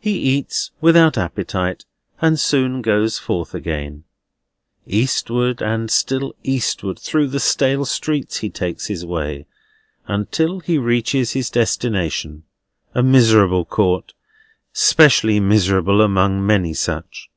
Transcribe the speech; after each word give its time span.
He 0.00 0.12
eats 0.20 0.70
without 0.80 1.18
appetite, 1.18 1.84
and 2.18 2.40
soon 2.40 2.80
goes 2.80 3.18
forth 3.18 3.54
again. 3.54 4.04
Eastward 4.86 5.60
and 5.60 5.90
still 5.90 6.34
eastward 6.42 6.98
through 6.98 7.26
the 7.28 7.38
stale 7.40 7.84
streets 7.84 8.38
he 8.38 8.48
takes 8.48 8.86
his 8.86 9.04
way, 9.04 9.44
until 10.06 10.60
he 10.60 10.78
reaches 10.78 11.32
his 11.32 11.50
destination: 11.50 12.44
a 12.94 13.02
miserable 13.02 13.66
court, 13.66 14.14
specially 14.72 15.40
miserable 15.40 16.00
among 16.00 16.46
many 16.46 16.72
such. 16.72 17.28